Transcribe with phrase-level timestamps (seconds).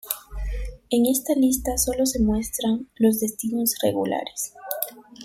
[0.89, 4.55] En esta lista solo se muestran los destinos regulares.